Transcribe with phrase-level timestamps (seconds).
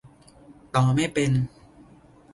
[0.75, 1.31] ต่อไม่เป็น